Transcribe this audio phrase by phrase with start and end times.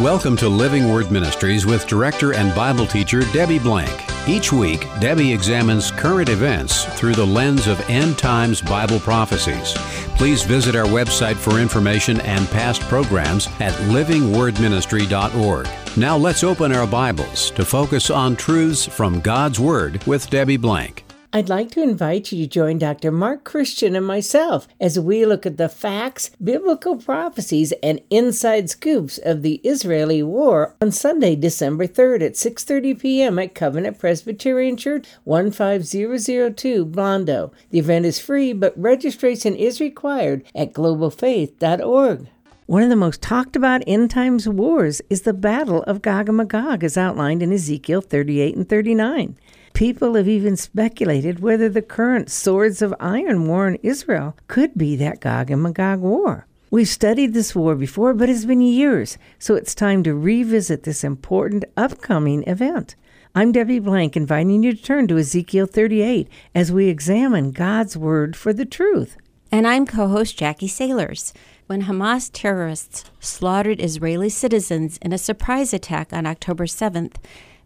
[0.00, 3.92] Welcome to Living Word Ministries with director and Bible teacher Debbie Blank.
[4.26, 9.74] Each week, Debbie examines current events through the lens of end times Bible prophecies.
[10.16, 15.68] Please visit our website for information and past programs at livingwordministry.org.
[15.98, 21.09] Now let's open our Bibles to focus on truths from God's Word with Debbie Blank.
[21.32, 23.12] I'd like to invite you to join Dr.
[23.12, 29.16] Mark Christian and myself as we look at the facts, biblical prophecies, and inside scoops
[29.16, 33.38] of the Israeli war on Sunday, December 3rd at 6:30 p.m.
[33.38, 37.52] at Covenant Presbyterian Church, 15002 Blondo.
[37.70, 42.26] The event is free, but registration is required at globalfaith.org.
[42.66, 46.38] One of the most talked about end times wars is the Battle of Gog and
[46.38, 49.36] Magog, as outlined in Ezekiel 38 and 39.
[49.74, 54.96] People have even speculated whether the current Swords of Iron war in Israel could be
[54.96, 56.46] that Gog and Magog war.
[56.70, 61.02] We've studied this war before, but it's been years, so it's time to revisit this
[61.02, 62.94] important upcoming event.
[63.34, 68.36] I'm Debbie Blank, inviting you to turn to Ezekiel 38 as we examine God's Word
[68.36, 69.16] for the truth.
[69.52, 71.32] And I'm co host Jackie Sailors.
[71.66, 77.16] When Hamas terrorists slaughtered Israeli citizens in a surprise attack on October 7th,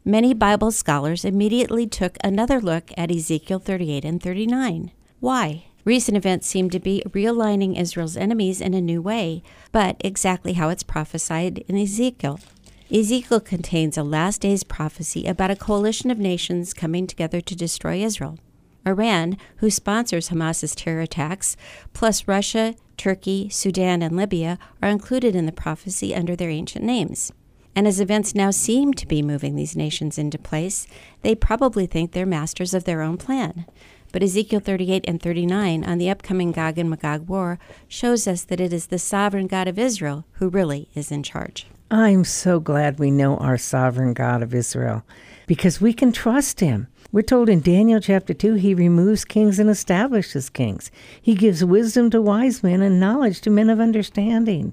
[0.05, 4.93] many Bible scholars immediately took another look at Ezekiel 38 and 39.
[5.21, 5.65] Why?
[5.85, 10.69] Recent events seem to be realigning Israel's enemies in a new way, but exactly how
[10.69, 12.41] it's prophesied in Ezekiel.
[12.91, 17.97] Ezekiel contains a last days prophecy about a coalition of nations coming together to destroy
[17.97, 18.39] Israel.
[18.87, 21.57] Iran, who sponsors Hamas's terror attacks,
[21.93, 27.33] plus Russia, Turkey, Sudan, and Libya are included in the prophecy under their ancient names.
[27.77, 30.87] And as events now seem to be moving these nations into place,
[31.23, 33.67] they probably think they're masters of their own plan.
[34.13, 37.59] But Ezekiel 38 and 39 on the upcoming Gog and Magog war
[37.89, 41.67] shows us that it is the sovereign God of Israel who really is in charge.
[41.91, 45.03] I'm so glad we know our sovereign God of Israel
[45.47, 46.87] because we can trust him.
[47.11, 50.91] We're told in Daniel chapter 2 he removes kings and establishes kings.
[51.21, 54.73] He gives wisdom to wise men and knowledge to men of understanding.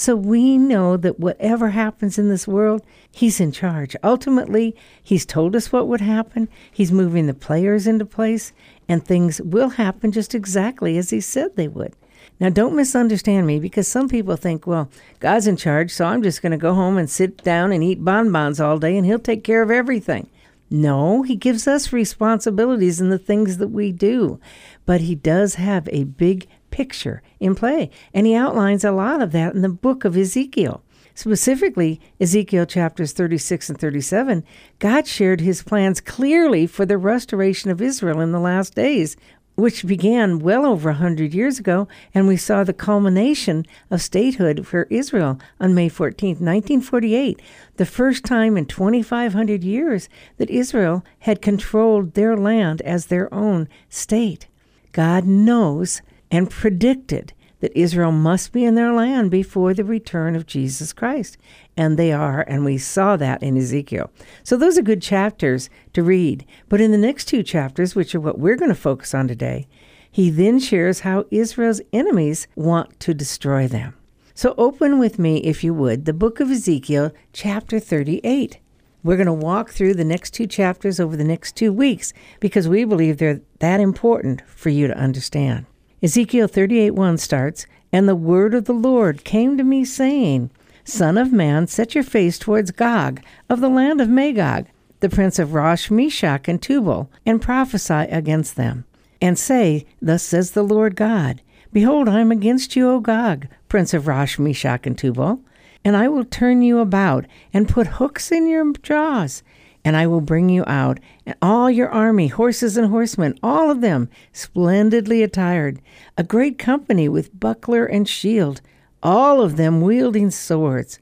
[0.00, 3.96] So we know that whatever happens in this world, He's in charge.
[4.04, 8.52] Ultimately, He's told us what would happen, He's moving the players into place,
[8.88, 11.96] and things will happen just exactly as He said they would.
[12.38, 14.88] Now, don't misunderstand me because some people think, well,
[15.18, 18.04] God's in charge, so I'm just going to go home and sit down and eat
[18.04, 20.28] bonbons all day and He'll take care of everything.
[20.70, 24.38] No, He gives us responsibilities in the things that we do,
[24.86, 27.90] but He does have a big picture in play.
[28.12, 30.82] And he outlines a lot of that in the book of Ezekiel.
[31.14, 34.44] Specifically, Ezekiel chapters 36 and 37,
[34.78, 39.16] God shared his plans clearly for the restoration of Israel in the last days,
[39.56, 44.64] which began well over a hundred years ago, and we saw the culmination of statehood
[44.64, 47.42] for Israel on May 14, 1948,
[47.78, 53.68] the first time in 2,500 years that Israel had controlled their land as their own
[53.88, 54.46] state.
[54.92, 60.46] God knows and predicted that Israel must be in their land before the return of
[60.46, 61.36] Jesus Christ.
[61.76, 64.10] And they are, and we saw that in Ezekiel.
[64.42, 66.46] So those are good chapters to read.
[66.68, 69.66] But in the next two chapters, which are what we're going to focus on today,
[70.10, 73.94] he then shares how Israel's enemies want to destroy them.
[74.34, 78.58] So open with me, if you would, the book of Ezekiel, chapter 38.
[79.02, 82.68] We're going to walk through the next two chapters over the next two weeks because
[82.68, 85.66] we believe they're that important for you to understand.
[86.00, 90.50] Ezekiel 38 1 starts, And the word of the Lord came to me, saying,
[90.84, 94.66] Son of man, set your face towards Gog, of the land of Magog,
[95.00, 98.84] the prince of Rosh, Meshech, and Tubal, and prophesy against them.
[99.20, 101.42] And say, Thus says the Lord God,
[101.72, 105.40] Behold, I am against you, O Gog, prince of Rosh, Meshech, and Tubal,
[105.84, 109.42] and I will turn you about, and put hooks in your jaws,
[109.84, 113.80] and I will bring you out, and all your army, horses and horsemen, all of
[113.80, 115.80] them splendidly attired,
[116.16, 118.60] a great company with buckler and shield,
[119.02, 120.98] all of them wielding swords.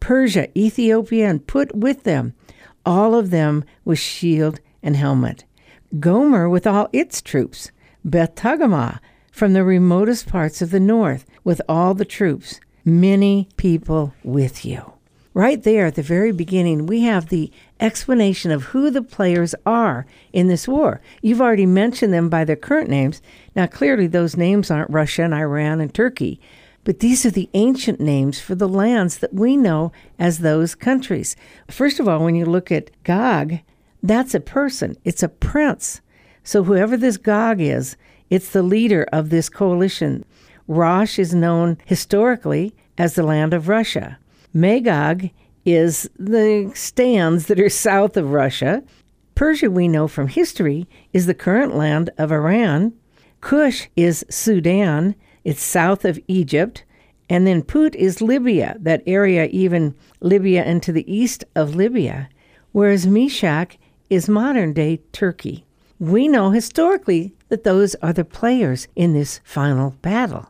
[0.00, 2.34] Persia, Ethiopia, and Put with them,
[2.86, 5.44] all of them with shield and helmet.
[5.98, 7.70] Gomer with all its troops,
[8.04, 14.12] Beth Togarmah from the remotest parts of the north with all the troops, many people
[14.22, 14.92] with you.
[15.32, 20.06] Right there at the very beginning, we have the explanation of who the players are
[20.32, 21.00] in this war.
[21.22, 23.22] You've already mentioned them by their current names.
[23.54, 26.40] Now, clearly, those names aren't Russia and Iran and Turkey,
[26.84, 31.36] but these are the ancient names for the lands that we know as those countries.
[31.68, 33.58] First of all, when you look at Gog,
[34.02, 36.00] that's a person, it's a prince.
[36.44, 37.96] So, whoever this Gog is,
[38.30, 40.24] it's the leader of this coalition.
[40.66, 44.18] Rosh is known historically as the land of Russia.
[44.52, 45.30] Magog
[45.74, 48.82] is the stans that are south of Russia.
[49.34, 52.92] Persia, we know from history, is the current land of Iran.
[53.40, 56.84] Kush is Sudan, it's south of Egypt.
[57.30, 62.30] And then Put is Libya, that area, even Libya and to the east of Libya.
[62.72, 63.78] Whereas Meshech
[64.08, 65.66] is modern day Turkey.
[66.00, 70.48] We know historically that those are the players in this final battle.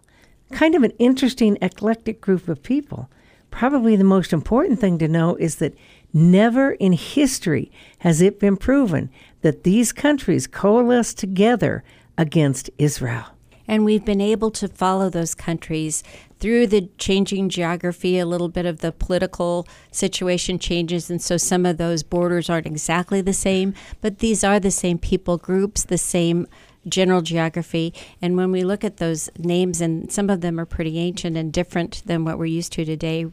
[0.52, 3.10] Kind of an interesting, eclectic group of people.
[3.50, 5.74] Probably the most important thing to know is that
[6.12, 9.10] never in history has it been proven
[9.42, 11.82] that these countries coalesced together
[12.16, 13.24] against Israel.
[13.66, 16.02] And we've been able to follow those countries
[16.40, 18.18] through the changing geography.
[18.18, 22.66] A little bit of the political situation changes, and so some of those borders aren't
[22.66, 26.46] exactly the same, but these are the same people groups, the same
[26.88, 27.94] general geography.
[28.20, 31.52] And when we look at those names, and some of them are pretty ancient and
[31.52, 33.26] different than what we're used to today,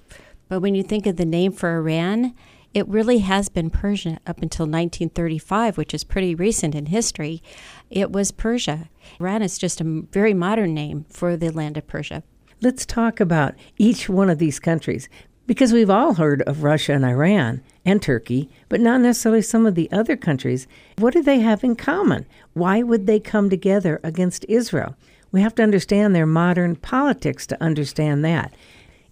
[0.48, 2.34] but when you think of the name for Iran,
[2.74, 7.42] it really has been Persia up until 1935, which is pretty recent in history.
[7.90, 8.90] It was Persia.
[9.20, 12.24] Iran is just a very modern name for the land of Persia.
[12.62, 15.08] Let's talk about each one of these countries
[15.48, 19.76] because we've all heard of Russia and Iran and Turkey, but not necessarily some of
[19.76, 20.68] the other countries.
[20.98, 22.26] What do they have in common?
[22.54, 24.96] Why would they come together against Israel?
[25.32, 28.54] We have to understand their modern politics to understand that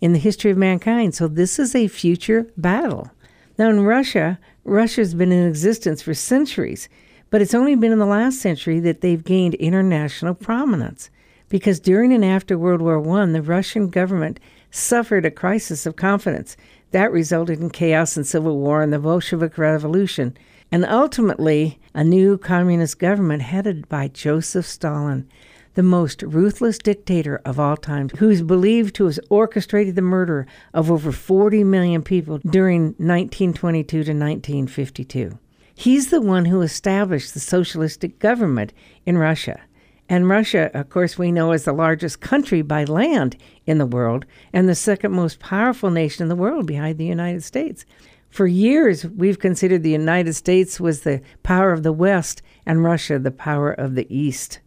[0.02, 1.16] in the history of mankind.
[1.16, 3.12] So this is a future battle.
[3.58, 6.90] Now, in Russia, Russia's been in existence for centuries,
[7.30, 11.10] but it's only been in the last century that they've gained international prominence.
[11.50, 14.40] Because during and after World War I, the Russian government
[14.74, 16.58] suffered a crisis of confidence.
[16.92, 20.36] That resulted in chaos and civil war and the Bolshevik Revolution,
[20.72, 25.30] and ultimately a new communist government headed by Joseph Stalin
[25.76, 30.46] the most ruthless dictator of all time, who is believed to have orchestrated the murder
[30.74, 35.40] of over 40 million people during 1922 to 1952.
[35.76, 38.74] He's the one who established the socialistic government
[39.06, 39.62] in Russia.
[40.10, 44.26] And Russia, of course, we know is the largest country by land in the world
[44.52, 47.86] and the second most powerful nation in the world behind the United States.
[48.30, 53.20] For years, we've considered the United States was the power of the West and Russia
[53.20, 54.60] the power of the East.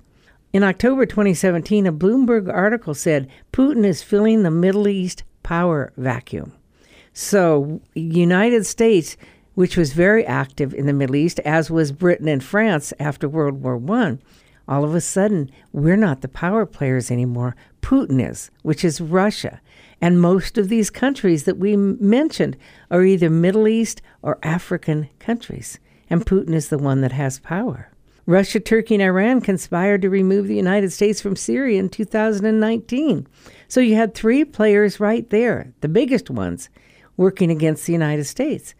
[0.53, 6.53] In October 2017, a Bloomberg article said Putin is filling the Middle East power vacuum.
[7.13, 9.17] So, United States,
[9.55, 13.63] which was very active in the Middle East, as was Britain and France after World
[13.63, 14.19] War I,
[14.69, 17.55] all of a sudden, we're not the power players anymore.
[17.83, 19.61] Putin is, which is Russia.
[20.01, 22.57] And most of these countries that we mentioned
[22.91, 25.79] are either Middle East or African countries.
[26.11, 27.91] And Putin is the one that has power.
[28.27, 33.27] Russia, Turkey, and Iran conspired to remove the United States from Syria in 2019.
[33.69, 36.69] So you had three players right there, the biggest ones,
[37.17, 38.75] working against the United States.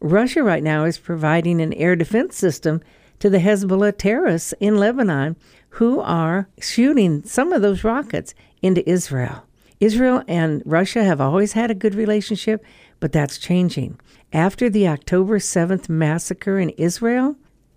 [0.00, 2.80] Russia right now is providing an air defense system
[3.20, 5.36] to the Hezbollah terrorists in Lebanon
[5.70, 9.44] who are shooting some of those rockets into Israel.
[9.80, 12.64] Israel and Russia have always had a good relationship,
[13.00, 13.98] but that's changing.
[14.32, 17.36] After the October 7th massacre in Israel,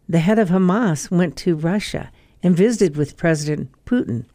[0.09, 2.11] the head of Hamas went to Russia
[2.43, 4.25] and visited with President Putin.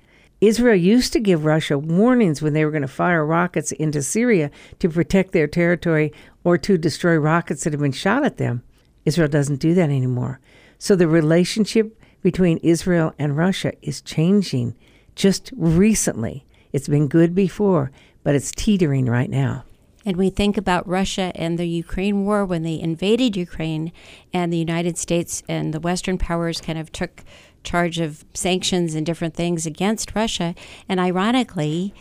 [0.40, 4.50] Israel used to give Russia warnings when they were going to fire rockets into Syria
[4.78, 6.12] to protect their territory
[6.44, 8.62] or to destroy rockets that have been shot at them.
[9.04, 10.40] Israel doesn't do that anymore.
[10.78, 14.76] So the relationship between Israel and Russia is changing
[15.14, 16.44] just recently.
[16.72, 17.90] It's been good before,
[18.22, 19.64] but it's teetering right now
[20.06, 23.90] and we think about Russia and the Ukraine war when they invaded Ukraine,
[24.32, 27.24] and the United States and the Western powers kind of took
[27.64, 30.54] charge of sanctions and different things against Russia.
[30.88, 31.92] And ironically,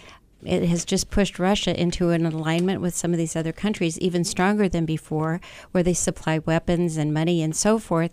[0.43, 4.23] it has just pushed Russia into an alignment with some of these other countries, even
[4.23, 5.41] stronger than before,
[5.71, 8.11] where they supply weapons and money and so forth.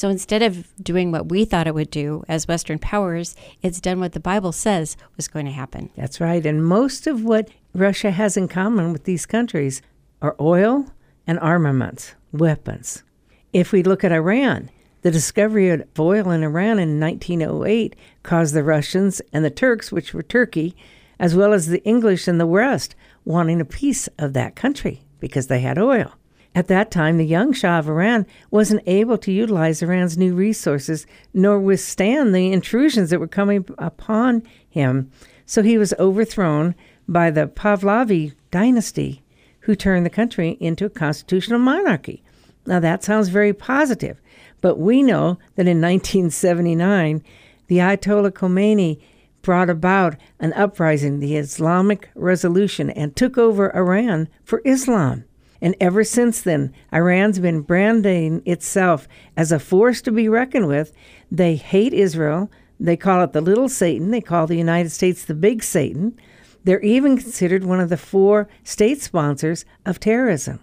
[0.00, 4.00] So instead of doing what we thought it would do as Western powers, it's done
[4.00, 5.90] what the Bible says was going to happen.
[5.94, 6.46] That's right.
[6.46, 9.82] And most of what Russia has in common with these countries
[10.22, 10.86] are oil
[11.26, 13.02] and armaments, weapons.
[13.52, 14.70] If we look at Iran,
[15.02, 20.14] the discovery of oil in Iran in 1908 caused the Russians and the Turks, which
[20.14, 20.74] were Turkey,
[21.18, 22.94] as well as the English and the West,
[23.26, 26.14] wanting a piece of that country because they had oil.
[26.52, 31.06] At that time, the young Shah of Iran wasn't able to utilize Iran's new resources
[31.32, 35.10] nor withstand the intrusions that were coming upon him.
[35.46, 36.74] So he was overthrown
[37.06, 39.22] by the Pahlavi dynasty,
[39.60, 42.22] who turned the country into a constitutional monarchy.
[42.66, 44.20] Now, that sounds very positive,
[44.60, 47.22] but we know that in 1979,
[47.68, 49.00] the Ayatollah Khomeini
[49.42, 55.24] brought about an uprising, the Islamic Revolution, and took over Iran for Islam.
[55.60, 60.92] And ever since then, Iran's been branding itself as a force to be reckoned with.
[61.30, 62.50] They hate Israel.
[62.78, 64.10] They call it the little Satan.
[64.10, 66.18] They call the United States the big Satan.
[66.64, 70.60] They're even considered one of the four state sponsors of terrorism.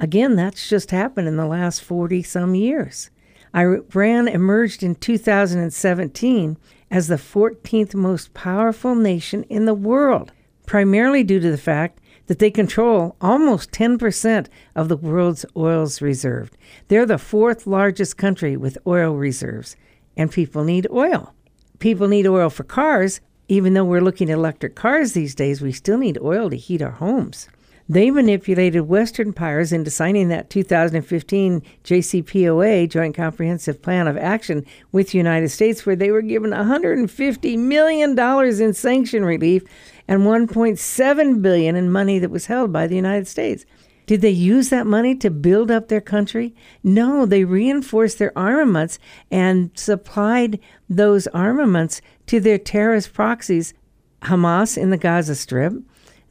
[0.00, 3.10] Again, that's just happened in the last 40 some years.
[3.54, 6.56] Iran emerged in 2017
[6.90, 10.32] as the 14th most powerful nation in the world,
[10.66, 16.56] primarily due to the fact that they control almost 10% of the world's oils reserved.
[16.86, 19.76] They're the fourth largest country with oil reserves,
[20.16, 21.34] and people need oil.
[21.78, 23.20] People need oil for cars.
[23.48, 26.82] Even though we're looking at electric cars these days, we still need oil to heat
[26.82, 27.48] our homes.
[27.90, 35.12] They manipulated Western powers into signing that 2015 JCPOA, Joint Comprehensive Plan of Action, with
[35.12, 38.18] the United States, where they were given $150 million
[38.60, 39.64] in sanction relief
[40.08, 43.66] and 1.7 billion in money that was held by the United States.
[44.06, 46.54] Did they use that money to build up their country?
[46.82, 48.98] No, they reinforced their armaments
[49.30, 53.74] and supplied those armaments to their terrorist proxies,
[54.22, 55.74] Hamas in the Gaza Strip,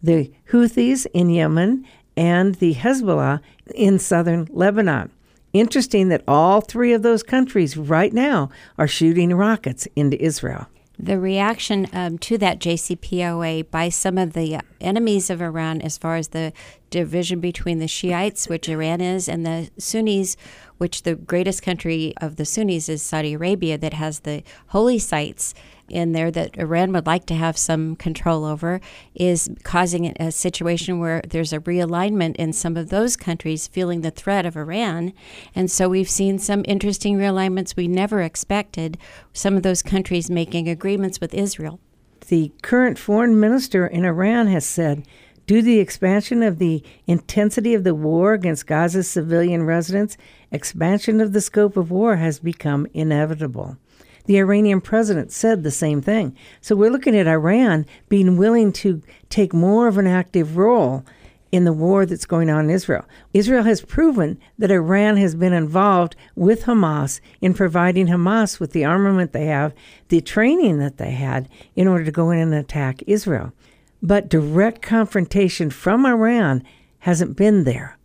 [0.02, 1.86] the Houthis in Yemen,
[2.18, 3.42] and the Hezbollah
[3.76, 5.12] in southern Lebanon.
[5.54, 10.68] Interesting that all three of those countries right now are shooting rockets into Israel.
[11.00, 16.16] The reaction um, to that JCPOA by some of the enemies of Iran, as far
[16.16, 16.54] as the
[16.90, 20.38] division between the Shiites, which Iran is, and the Sunnis,
[20.78, 25.54] which the greatest country of the Sunnis is Saudi Arabia, that has the holy sites
[25.90, 28.82] in there that Iran would like to have some control over
[29.16, 34.12] is causing a situation where there's a realignment in some of those countries feeling the
[34.12, 35.14] threat of Iran.
[35.56, 38.98] And so we've seen some interesting realignments we never expected,
[39.34, 41.80] some of those countries making agreements with Israel.
[42.28, 45.06] The current foreign minister in Iran has said
[45.48, 50.18] Due to the expansion of the intensity of the war against Gaza's civilian residents,
[50.52, 53.78] expansion of the scope of war has become inevitable.
[54.26, 56.36] The Iranian president said the same thing.
[56.60, 61.06] So we're looking at Iran being willing to take more of an active role
[61.50, 63.06] in the war that's going on in Israel.
[63.34, 68.84] Israel has proven that Iran has been involved with Hamas in providing Hamas with the
[68.84, 69.74] armament they have,
[70.10, 73.54] the training that they had in order to go in and attack Israel.
[74.02, 76.64] But direct confrontation from Iran
[77.00, 77.98] hasn't been there.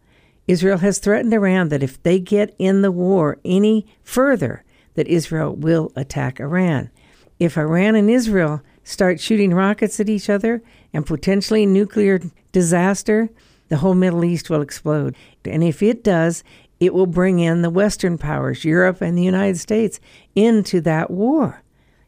[0.49, 5.55] Israel has threatened Iran that if they get in the war any further, that Israel
[5.55, 6.91] will attack Iran.
[7.39, 12.21] If Iran and Israel start shooting rockets at each other and potentially nuclear
[12.53, 13.31] disaster,
[13.69, 15.17] the whole Middle East will explode.
[15.45, 16.45] And if it does,
[16.81, 20.01] it will bring in the Western powers, Europe and the United States,
[20.35, 21.63] into that war.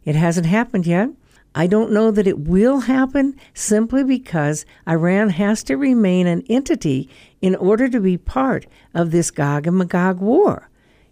[0.05, 1.11] It hasn't happened yet.
[1.55, 7.09] I don't know that it will happen simply because Iran has to remain an entity
[7.41, 10.69] in order to be part of this Gog and Magog war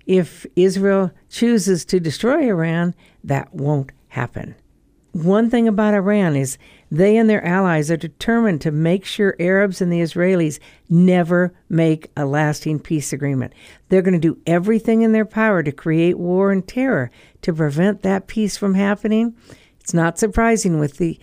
[0.06, 2.94] if Israel chooses to destroy Iran,
[3.24, 4.54] that won't happen.
[5.12, 6.56] One thing about Iran is
[6.90, 10.58] they and their allies are determined to make sure Arabs and the Israelis
[10.88, 13.52] never make a lasting peace agreement.
[13.88, 17.10] They're going to do everything in their power to create war and terror
[17.42, 19.36] to prevent that peace from happening.
[19.82, 21.18] It's not surprising with the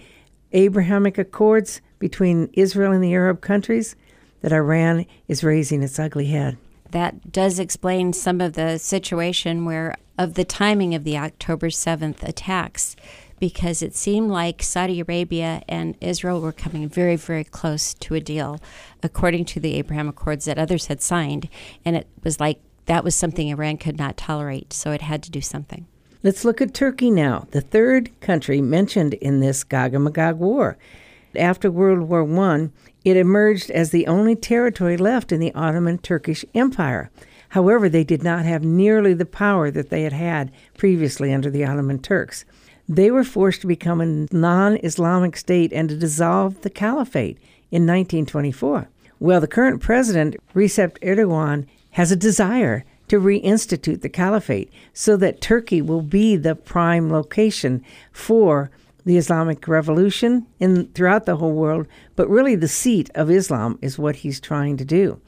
[0.51, 3.95] Abrahamic Accords between Israel and the Arab countries
[4.41, 6.57] that Iran is raising its ugly head
[6.91, 12.23] that does explain some of the situation where of the timing of the October 7th
[12.23, 12.95] attacks
[13.39, 18.19] because it seemed like Saudi Arabia and Israel were coming very, very close to a
[18.19, 18.59] deal,
[19.01, 21.47] according to the Abraham Accords that others had signed.
[21.85, 25.31] And it was like that was something Iran could not tolerate, so it had to
[25.31, 25.87] do something.
[26.21, 30.77] Let's look at Turkey now, the third country mentioned in this Gog and Magog war.
[31.33, 32.69] After World War I,
[33.05, 37.09] it emerged as the only territory left in the Ottoman Turkish Empire.
[37.49, 41.63] However, they did not have nearly the power that they had had previously under the
[41.63, 42.43] Ottoman Turks.
[42.89, 47.37] They were forced to become a non Islamic state and to dissolve the caliphate
[47.71, 48.89] in 1924.
[49.21, 55.41] Well, the current president, Recep Erdogan, has a desire to reinstitute the caliphate so that
[55.41, 58.71] Turkey will be the prime location for
[59.05, 63.97] the Islamic Revolution in throughout the whole world, but really the seat of Islam is
[63.97, 65.19] what he's trying to do.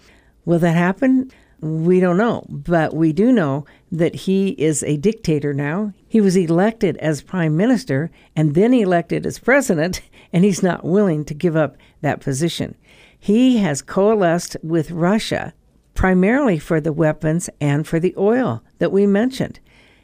[0.45, 1.31] Will that happen?
[1.61, 5.93] We don't know, but we do know that he is a dictator now.
[6.07, 10.01] He was elected as prime minister and then elected as president,
[10.33, 12.75] and he's not willing to give up that position.
[13.19, 15.53] He has coalesced with Russia
[15.93, 19.59] primarily for the weapons and for the oil that we mentioned.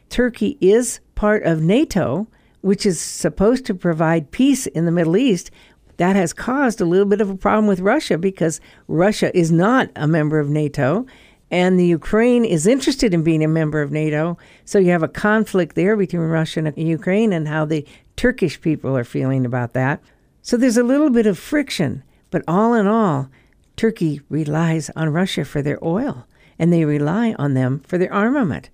[0.10, 2.28] Turkey is part of NATO,
[2.62, 5.52] which is supposed to provide peace in the Middle East,
[5.98, 9.90] that has caused a little bit of a problem with Russia because Russia is not
[9.96, 11.06] a member of NATO
[11.50, 14.38] and the Ukraine is interested in being a member of NATO.
[14.66, 18.98] So you have a conflict there between Russia and Ukraine and how the Turkish people
[18.98, 20.02] are feeling about that.
[20.42, 23.30] So there's a little bit of friction, but all in all,
[23.78, 26.28] Turkey relies on Russia for their oil
[26.60, 28.70] and they rely on them for their armament.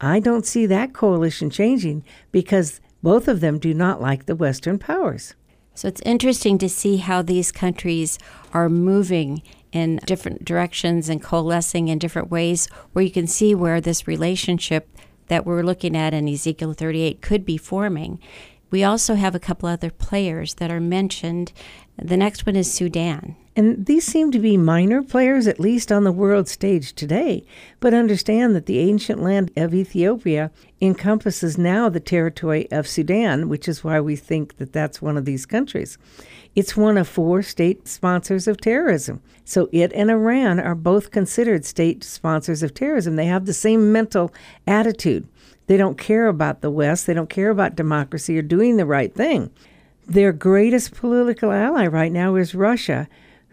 [0.00, 4.78] I don't see that coalition changing because both of them do not like the Western
[4.78, 5.34] powers.
[5.74, 8.18] So it's interesting to see how these countries
[8.52, 13.80] are moving in different directions and coalescing in different ways, where you can see where
[13.80, 14.88] this relationship
[15.28, 18.18] that we're looking at in Ezekiel 38 could be forming.
[18.70, 21.52] We also have a couple other players that are mentioned.
[21.96, 23.36] The next one is Sudan.
[23.56, 27.44] And these seem to be minor players, at least on the world stage today.
[27.80, 33.66] But understand that the ancient land of Ethiopia encompasses now the territory of Sudan, which
[33.66, 35.98] is why we think that that's one of these countries.
[36.58, 39.22] It's one of four state sponsors of terrorism.
[39.44, 43.14] So it and Iran are both considered state sponsors of terrorism.
[43.14, 44.34] They have the same mental
[44.66, 45.28] attitude.
[45.68, 49.14] They don't care about the West, they don't care about democracy or doing the right
[49.14, 49.52] thing.
[50.04, 53.08] Their greatest political ally right now is Russia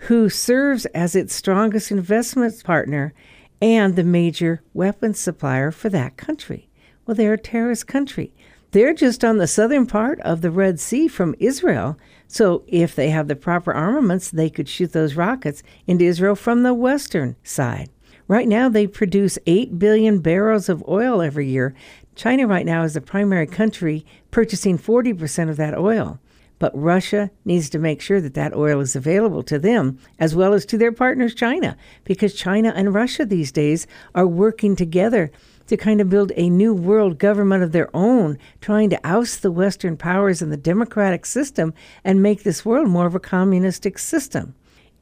[0.08, 3.14] who serves as its strongest investment partner
[3.62, 6.70] and the major weapons supplier for that country.
[7.06, 8.34] Well, they're a terrorist country.
[8.72, 12.00] They're just on the southern part of the Red Sea from Israel.
[12.28, 16.64] So, if they have the proper armaments, they could shoot those rockets into Israel from
[16.64, 17.90] the western side.
[18.28, 21.76] Right now, they produce 8 billion barrels of oil every year.
[22.16, 26.20] China, right now, is the primary country purchasing 40% of that oil.
[26.58, 30.54] But Russia needs to make sure that that oil is available to them as well
[30.54, 35.32] as to their partners, China, because China and Russia these days are working together
[35.68, 39.52] to kind of build a new world government of their own, trying to oust the
[39.52, 44.56] Western powers and the democratic system and make this world more of a communistic system.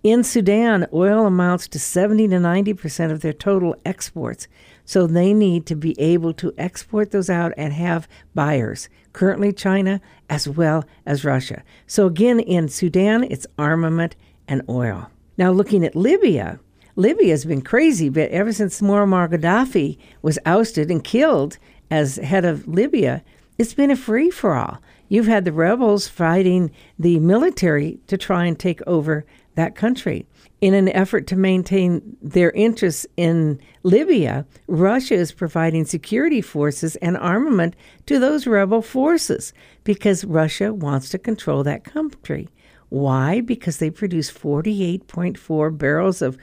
[0.03, 4.49] In Sudan, oil amounts to 70 to 90 percent of their total exports.
[4.83, 10.01] So they need to be able to export those out and have buyers, currently China
[10.29, 11.63] as well as Russia.
[11.87, 15.09] So again, in Sudan, it's armament and oil.
[15.37, 16.59] Now, looking at Libya,
[16.95, 21.57] Libya has been crazy, but ever since Muammar Gaddafi was ousted and killed
[21.89, 23.23] as head of Libya,
[23.57, 24.79] it's been a free for all.
[25.09, 29.25] You've had the rebels fighting the military to try and take over
[29.55, 30.27] that country.
[30.61, 37.17] In an effort to maintain their interests in Libya, Russia is providing security forces and
[37.17, 37.75] armament
[38.05, 39.51] to those rebel forces
[39.83, 42.49] because Russia wants to control that country.
[42.89, 43.41] Why?
[43.41, 46.37] Because they produce 48.4 barrels of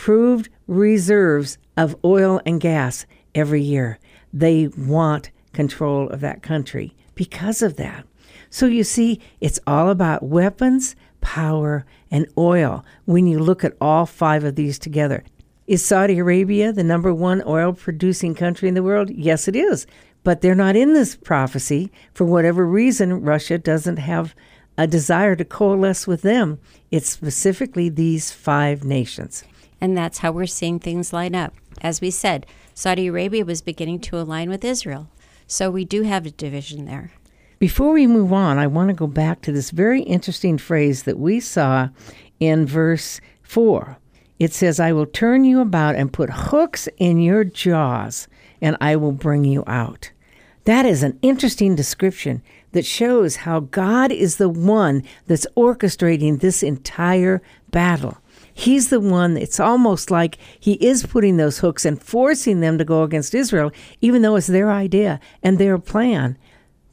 [0.00, 3.98] proved reserves of oil and gas every year.
[4.32, 8.06] They want control of that country because of that.
[8.48, 14.06] So you see, it's all about weapons, power, and oil when you look at all
[14.06, 15.22] five of these together.
[15.66, 19.10] Is Saudi Arabia the number one oil producing country in the world?
[19.10, 19.86] Yes, it is.
[20.24, 21.92] But they're not in this prophecy.
[22.14, 24.34] For whatever reason, Russia doesn't have
[24.78, 26.58] a desire to coalesce with them.
[26.90, 29.44] It's specifically these five nations.
[29.80, 31.54] And that's how we're seeing things line up.
[31.80, 35.08] As we said, Saudi Arabia was beginning to align with Israel.
[35.46, 37.12] So we do have a division there.
[37.58, 41.18] Before we move on, I want to go back to this very interesting phrase that
[41.18, 41.88] we saw
[42.38, 43.98] in verse 4.
[44.38, 48.28] It says, I will turn you about and put hooks in your jaws,
[48.62, 50.10] and I will bring you out.
[50.64, 56.62] That is an interesting description that shows how God is the one that's orchestrating this
[56.62, 58.18] entire battle.
[58.52, 62.84] He's the one, it's almost like he is putting those hooks and forcing them to
[62.84, 66.36] go against Israel, even though it's their idea and their plan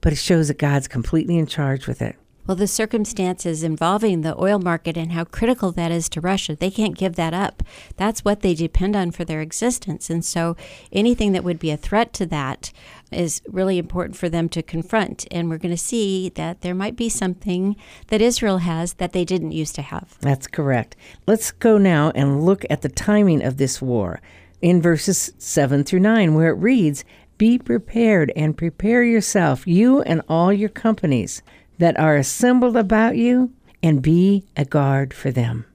[0.01, 2.15] but it shows that God's completely in charge with it.
[2.47, 6.71] Well, the circumstances involving the oil market and how critical that is to Russia, they
[6.71, 7.61] can't give that up.
[7.97, 10.09] That's what they depend on for their existence.
[10.09, 10.55] And so
[10.93, 12.71] anything that would be a threat to that
[13.11, 15.27] is really important for them to confront.
[15.29, 17.75] And we're going to see that there might be something
[18.07, 20.17] that Israel has that they didn't used to have.
[20.21, 20.95] That's correct.
[21.25, 24.21] Let's go now and look at the timing of this war
[24.61, 27.03] in verses 7 through 9, where it reads,
[27.37, 31.43] be prepared and prepare yourself, you and all your companies
[31.77, 33.51] that are assembled about you,
[33.83, 35.65] and be a guard for them.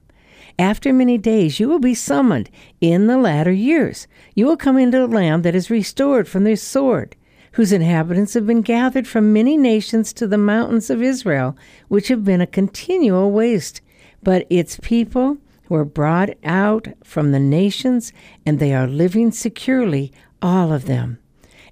[0.59, 4.07] After many days you will be summoned in the latter years.
[4.35, 7.15] You will come into a land that is restored from the sword,
[7.53, 12.23] whose inhabitants have been gathered from many nations to the mountains of Israel, which have
[12.23, 13.81] been a continual waste.
[14.21, 15.37] But its people
[15.69, 18.13] were brought out from the nations,
[18.45, 20.11] and they are living securely,
[20.41, 21.19] all of them.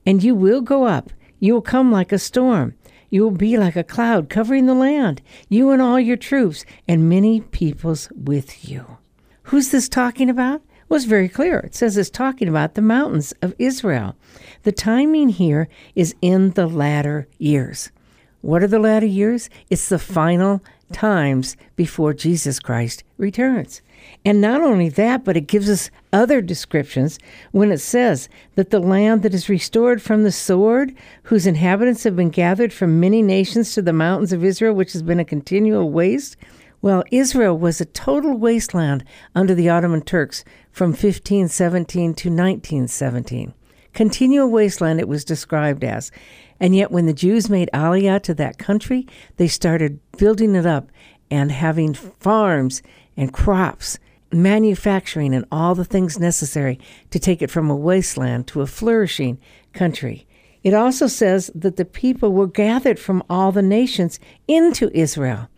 [0.05, 2.75] And you will go up, you will come like a storm.
[3.11, 7.09] You will be like a cloud covering the land, you and all your troops, and
[7.09, 8.97] many peoples with you.
[9.43, 10.61] Who's this talking about?
[10.87, 11.59] Well, it's very clear.
[11.59, 14.15] It says it's talking about the mountains of Israel.
[14.63, 17.91] The timing here is in the latter years.
[18.39, 19.49] What are the latter years?
[19.69, 23.81] It's the final times before Jesus Christ returns.
[24.23, 27.17] And not only that, but it gives us other descriptions
[27.51, 32.15] when it says that the land that is restored from the sword, whose inhabitants have
[32.15, 35.89] been gathered from many nations to the mountains of Israel, which has been a continual
[35.89, 36.37] waste.
[36.81, 39.03] Well, Israel was a total wasteland
[39.35, 43.53] under the Ottoman Turks from 1517 to 1917.
[43.93, 46.11] Continual wasteland it was described as.
[46.59, 50.91] And yet, when the Jews made Aliyah to that country, they started building it up
[51.29, 52.81] and having farms
[53.21, 53.99] and crops,
[54.31, 56.79] manufacturing, and all the things necessary
[57.11, 59.37] to take it from a wasteland to a flourishing
[59.73, 60.25] country.
[60.63, 65.49] It also says that the people were gathered from all the nations into Israel.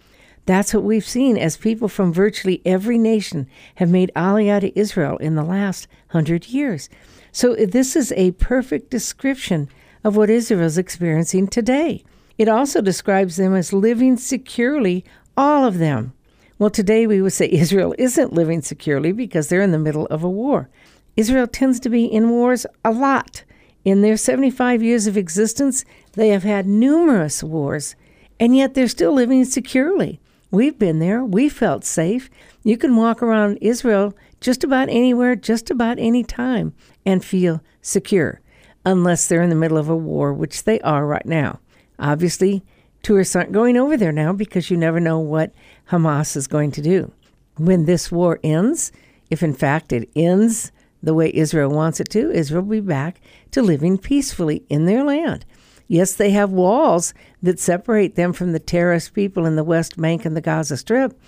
[0.45, 5.15] That's what we've seen as people from virtually every nation have made Aliyah to Israel
[5.17, 6.89] in the last hundred years.
[7.32, 9.69] So uh, this is a perfect description
[10.04, 12.04] of what Israel is experiencing today.
[12.38, 15.06] It also describes them as living securely,
[15.38, 16.12] all of them.
[16.59, 20.23] Well, today we would say Israel isn't living securely because they're in the middle of
[20.23, 20.69] a war.
[21.15, 23.43] Israel tends to be in wars a lot.
[23.85, 27.95] In their 75 years of existence, they have had numerous wars,
[28.39, 30.19] and yet they're still living securely.
[30.51, 32.29] We've been there, we felt safe.
[32.63, 36.73] You can walk around Israel just about anywhere, just about any time,
[37.05, 38.39] and feel secure,
[38.85, 41.59] unless they're in the middle of a war, which they are right now.
[41.99, 42.63] Obviously,
[43.03, 45.53] tourists aren't going over there now because you never know what
[45.89, 47.11] Hamas is going to do.
[47.57, 48.91] When this war ends,
[49.29, 50.71] if in fact it ends
[51.03, 55.03] the way Israel wants it to, Israel will be back to living peacefully in their
[55.03, 55.45] land.
[55.87, 57.13] Yes, they have walls
[57.43, 61.19] that separate them from the terrorist people in the West Bank and the Gaza Strip,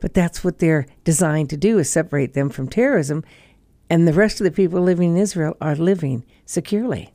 [0.00, 3.24] but that's what they're designed to do is separate them from terrorism
[3.90, 7.12] and the rest of the people living in Israel are living securely.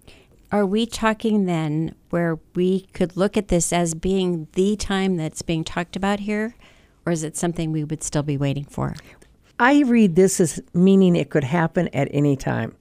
[0.55, 5.41] Are we talking then where we could look at this as being the time that's
[5.41, 6.55] being talked about here?
[7.05, 8.95] Or is it something we would still be waiting for?
[9.59, 12.73] I read this as meaning it could happen at any time.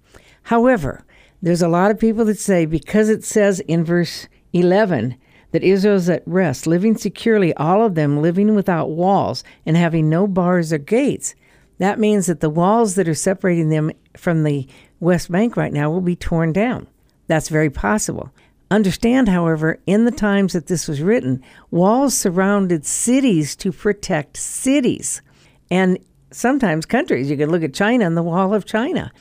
[0.45, 1.05] However,
[1.43, 5.17] there's a lot of people that say because it says in verse 11
[5.51, 10.29] that Israel's at rest, living securely, all of them living without walls and having no
[10.29, 11.35] bars or gates,
[11.79, 14.69] that means that the walls that are separating them from the
[15.01, 16.87] West Bank right now will be torn down.
[17.27, 18.31] That's very possible.
[18.71, 25.23] Understand, however, in the times that this was written, walls surrounded cities to protect cities.
[25.71, 25.99] And
[26.35, 27.31] sometimes countries.
[27.31, 29.13] You can look at China and the Wall of China.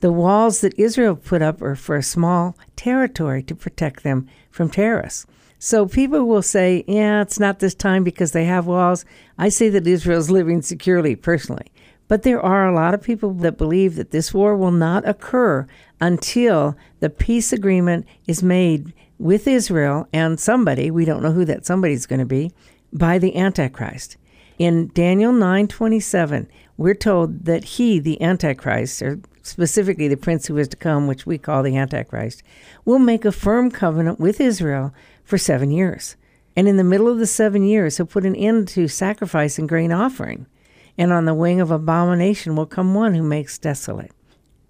[0.00, 4.70] The walls that Israel put up are for a small territory to protect them from
[4.70, 5.26] terrorists.
[5.58, 9.04] So people will say, yeah, it's not this time because they have walls.
[9.38, 11.66] I say that Israel's living securely personally.
[12.06, 15.66] But there are a lot of people that believe that this war will not occur
[16.00, 21.64] until the peace agreement is made with Israel and somebody, we don't know who that
[21.64, 22.52] somebody's going to be,
[22.92, 24.16] by the Antichrist.
[24.58, 30.68] In Daniel 9:27, we're told that he, the Antichrist, or specifically the prince who is
[30.68, 32.42] to come, which we call the Antichrist,
[32.84, 34.92] will make a firm covenant with Israel
[35.24, 36.16] for 7 years.
[36.56, 39.68] And in the middle of the 7 years, he'll put an end to sacrifice and
[39.68, 40.46] grain offering
[40.96, 44.12] and on the wing of abomination will come one who makes desolate.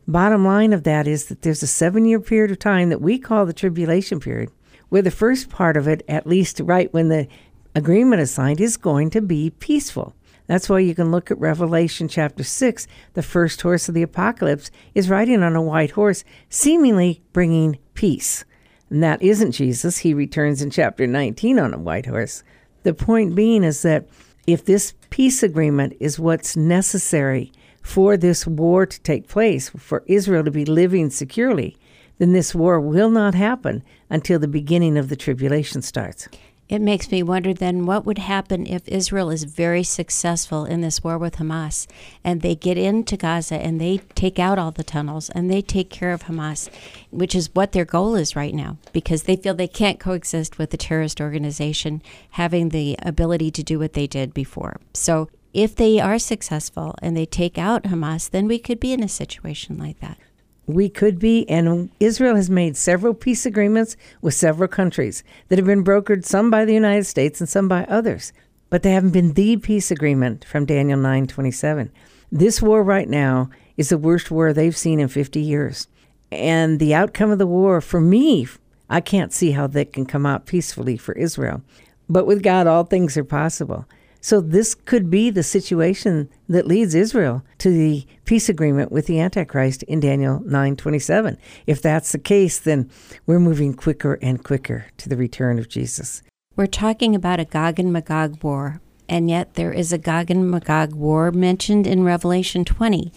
[0.07, 3.19] Bottom line of that is that there's a seven year period of time that we
[3.19, 4.51] call the tribulation period,
[4.89, 7.27] where the first part of it, at least right when the
[7.75, 10.15] agreement is signed, is going to be peaceful.
[10.47, 12.87] That's why you can look at Revelation chapter 6.
[13.15, 18.45] The first horse of the apocalypse is riding on a white horse, seemingly bringing peace.
[18.91, 19.99] And that isn't Jesus.
[19.99, 22.45] He returns in chapter 19 on a white horse.
[22.83, 24.07] The point being is that
[24.47, 27.53] if this peace agreement is what's necessary
[27.83, 31.77] for this war to take place, for Israel to be living securely,
[32.19, 36.29] then this war will not happen until the beginning of the tribulation starts.
[36.67, 41.05] It makes me wonder then what would happen if Israel is very successful in this
[41.05, 41.87] war with Hamas
[42.25, 45.91] and they get into Gaza and they take out all the tunnels and they take
[45.91, 46.71] care of Hamas,
[47.11, 50.71] which is what their goal is right now because they feel they can't coexist with
[50.71, 54.81] the terrorist organization having the ability to do what they did before.
[54.95, 59.03] So if they are successful and they take out Hamas, then we could be in
[59.03, 60.19] a situation like that
[60.67, 65.67] we could be, and Israel has made several peace agreements with several countries that have
[65.67, 68.33] been brokered, some by the United States and some by others.
[68.71, 71.91] But they haven't been the peace agreement from Daniel 9:27.
[72.33, 75.87] This war right now is the worst war they've seen in 50 years.
[76.33, 78.49] And the outcome of the war, for me,
[78.91, 81.63] I can't see how that can come out peacefully for Israel.
[82.09, 83.87] But with God, all things are possible.
[84.25, 89.21] So this could be the situation that leads Israel to the peace agreement with the
[89.21, 91.37] Antichrist in Daniel 9:27.
[91.67, 92.89] If that's the case, then
[93.27, 96.23] we're moving quicker and quicker to the return of Jesus.
[96.57, 100.51] We're talking about a Gog and Magog war, and yet there is a Gog and
[100.51, 103.13] Magog war mentioned in Revelation 20.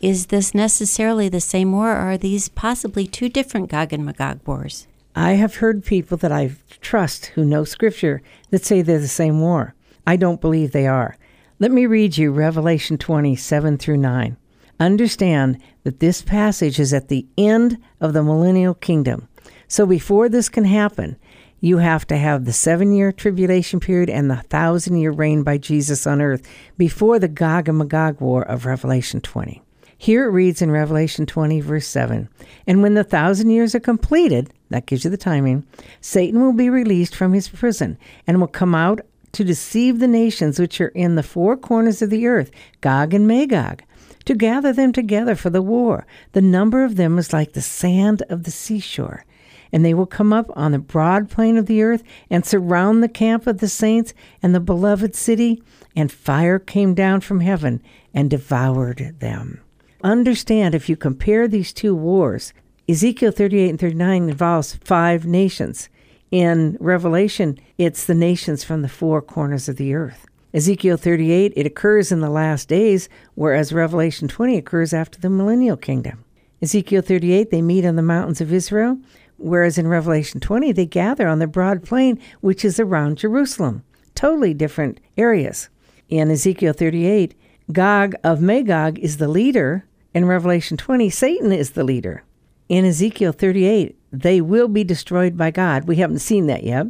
[0.00, 4.38] Is this necessarily the same war, or are these possibly two different Gog and Magog
[4.46, 4.86] wars?
[5.16, 9.40] I have heard people that I trust who know Scripture that say they're the same
[9.40, 9.74] war.
[10.06, 11.16] I don't believe they are.
[11.58, 14.36] Let me read you Revelation 27 through 9.
[14.80, 19.28] Understand that this passage is at the end of the millennial kingdom.
[19.68, 21.16] So before this can happen,
[21.60, 25.56] you have to have the seven year tribulation period and the thousand year reign by
[25.56, 29.62] Jesus on earth before the Gog and Magog war of Revelation 20.
[29.96, 32.28] Here it reads in Revelation 20, verse 7
[32.66, 35.64] And when the thousand years are completed, that gives you the timing,
[36.00, 39.00] Satan will be released from his prison and will come out
[39.34, 43.26] to deceive the nations which are in the four corners of the earth, Gog and
[43.26, 43.82] Magog,
[44.24, 46.06] to gather them together for the war.
[46.32, 49.24] The number of them is like the sand of the seashore.
[49.72, 53.08] And they will come up on the broad plain of the earth and surround the
[53.08, 55.62] camp of the saints and the beloved city,
[55.96, 57.82] and fire came down from heaven
[58.14, 59.60] and devoured them.
[60.02, 62.52] Understand if you compare these two wars,
[62.88, 65.88] Ezekiel 38 and 39 involves five nations.
[66.34, 70.26] In Revelation, it's the nations from the four corners of the earth.
[70.52, 75.76] Ezekiel 38, it occurs in the last days, whereas Revelation 20 occurs after the millennial
[75.76, 76.24] kingdom.
[76.60, 78.98] Ezekiel 38, they meet on the mountains of Israel,
[79.36, 83.84] whereas in Revelation 20, they gather on the broad plain, which is around Jerusalem.
[84.16, 85.68] Totally different areas.
[86.08, 87.38] In Ezekiel 38,
[87.70, 89.86] Gog of Magog is the leader.
[90.12, 92.24] In Revelation 20, Satan is the leader.
[92.68, 95.84] In Ezekiel 38, they will be destroyed by God.
[95.84, 96.86] We haven't seen that yet.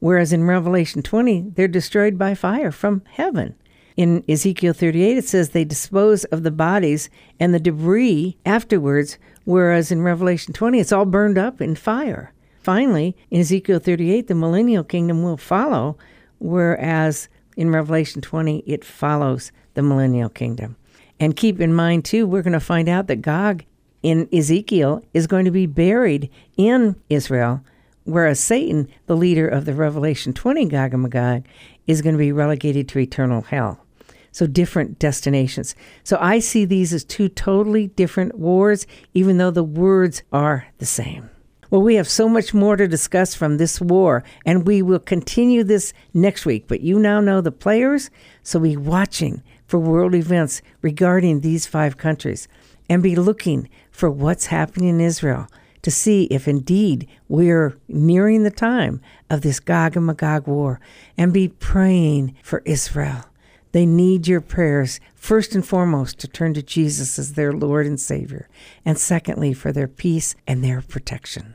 [0.00, 3.54] Whereas in Revelation 20, they're destroyed by fire from heaven.
[3.96, 7.08] In Ezekiel 38, it says they dispose of the bodies
[7.38, 12.32] and the debris afterwards, whereas in Revelation 20, it's all burned up in fire.
[12.62, 15.96] Finally, in Ezekiel 38, the millennial kingdom will follow,
[16.38, 20.76] whereas in Revelation 20, it follows the millennial kingdom.
[21.20, 23.64] And keep in mind, too, we're going to find out that Gog
[24.02, 27.64] in Ezekiel is going to be buried in Israel,
[28.04, 31.44] whereas Satan, the leader of the Revelation 20 Gog and Magog,
[31.86, 33.84] is going to be relegated to eternal hell.
[34.32, 35.74] So different destinations.
[36.04, 40.86] So I see these as two totally different wars, even though the words are the
[40.86, 41.28] same.
[41.72, 45.64] Well, we have so much more to discuss from this war, and we will continue
[45.64, 46.66] this next week.
[46.66, 48.10] But you now know the players,
[48.42, 52.46] so be watching for world events regarding these five countries
[52.90, 55.46] and be looking for what's happening in Israel
[55.82, 60.80] to see if indeed we're nearing the time of this Gog and Magog war
[61.16, 63.24] and be praying for Israel.
[63.72, 67.98] They need your prayers, first and foremost, to turn to Jesus as their Lord and
[67.98, 68.48] Savior,
[68.84, 71.54] and secondly, for their peace and their protection.